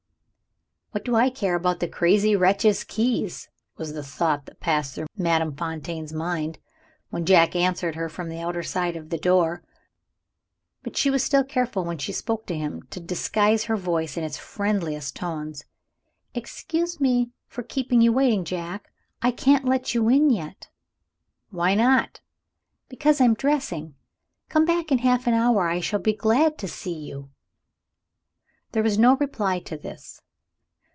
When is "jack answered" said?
7.25-7.95